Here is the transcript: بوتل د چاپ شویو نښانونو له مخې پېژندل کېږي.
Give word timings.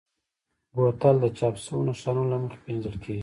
بوتل 0.73 1.15
د 1.23 1.25
چاپ 1.37 1.55
شویو 1.63 1.85
نښانونو 1.87 2.29
له 2.31 2.37
مخې 2.41 2.57
پېژندل 2.65 2.95
کېږي. 3.03 3.19